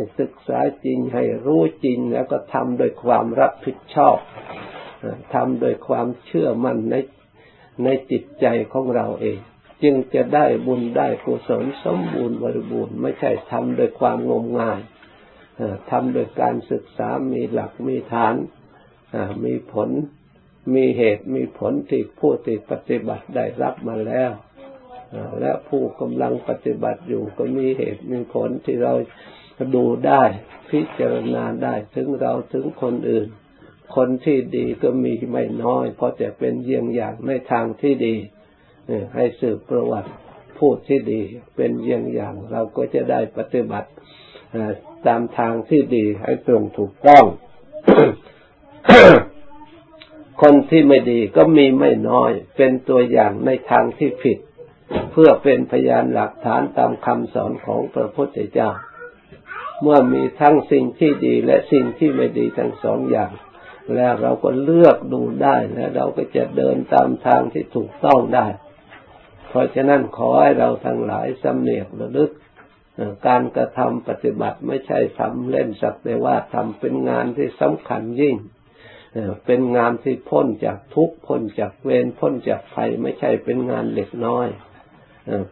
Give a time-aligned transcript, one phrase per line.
[0.00, 4.18] ให้ศึกษาจริงให้รู้จริงแล้วก็ทำโดยความรับผิดชอบ
[5.34, 6.94] ทำโดยความเชื่อมั่นใน
[7.84, 9.38] ในจิตใจของเราเอง
[9.82, 14.80] จึงจะได้บุญได้กุศลสมบูรณ์บริบูรณ์ไม่ใช่ทำโดยความงมงาย
[15.90, 18.34] ทำโดยการศึกษามีหลักมีฐาน
[19.44, 19.90] มีผล
[20.74, 24.32] มีเหตุมีผลที่ผู้ที่ปฏิบัติได้รับมาแล้ว
[25.40, 28.92] และผู้กำลังปฏิบัติอยู่ก็มีเหตุมีผลที่เรา
[29.74, 30.24] ดูได้
[30.70, 33.28] พิจารณาได้ถึงเราถึงคนอื่น
[33.96, 38.16] คนที่ดีก็มีไม่น้อย เพราะจะเป็นเยี่ยงอย่างในทางที่ดี
[39.14, 40.10] ให้สืบประวัติ
[40.58, 41.20] ผู้ที่ดี
[41.56, 43.90] เป็นเยี่ยงอย่างเราก็จะได้ปฏิบัติ
[45.06, 47.24] ตามทางที่ดีให้ตรงถูกต้อง
[50.42, 54.38] คนที่ไม่ดีก็มีไม่น้อย เป็นตัวอย่างในทางที่ผิด
[55.12, 58.70] เพื่อเป็นพยานหลักฐานตามคำสอนของพระพุทธเจ้า
[59.82, 63.32] เมื่อมีทั้งสิ่งที่ดีและสิ่งที่ไม่ดีทั้งสองอย่าง
[63.94, 68.46] แล้วเราก็เลือกดูได้และเราก็จะเดินตามทางที่ถูกต้องได้
[69.48, 72.30] เพราะฉะนั้นขอให้เราทั้งหลายสำเนียกระลึก
[73.26, 78.36] การกระทำปฏิบัติไม่ใช่ทำเล่นสักแต่ว่าทำเป็นงานที่สำคัญยิ่ง
[79.46, 84.48] เป็นงานที่พ้นจากทุกข์พ้นจากเวรพ้นจากไฟไม่ใช่เป็นงานเล็กน้อย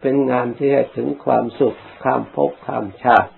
[0.01, 3.31] เป็นงานที่ให้ถึงความสุขข้ามภพข้ามชาติ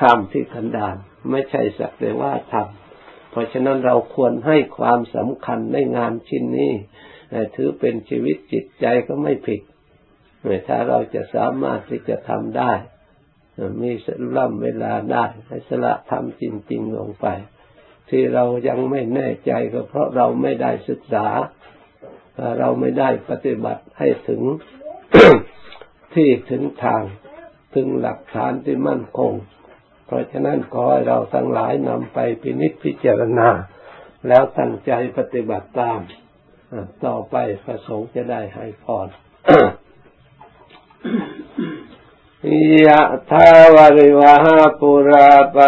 [0.00, 0.96] ข้ามที่กันดาน
[1.30, 6.72] ไม่ใช่สักแต่ว่าทำเพราะฉะนั้นเราควรให้ความสำคัญในงานชิ้นนี้
[7.54, 9.60] ถือเป็นชีวิตจิตใจก็ไม่ผิด
[10.66, 12.72] ถ้าเราจะสามารถที่จะทำได้
[13.82, 17.26] มีสล่ำเวลาได้ให้สละทำจริง ๆ ลงไป
[18.10, 21.26] ที่เรายังไม่แน่ใจก็เพราะเราไม่ได้ศึกษา
[22.58, 24.42] เราไม่ได้ปฏิบัติให้ถึง
[26.14, 27.02] ที่ถึงทาง
[27.74, 29.32] ถึงหลักฐานที่มั่นคง
[30.06, 33.48] เพราะฉะนั้นขอให้เราทั้งหลายนำไปพินิจพิจารณา
[34.28, 36.00] แล้วตั้งใจปฏิบัติตาม
[37.04, 39.06] ต่อไปประสงค์จะได้ให้พร
[42.86, 43.00] ยะ
[43.30, 45.56] ทาวริวหาปุราป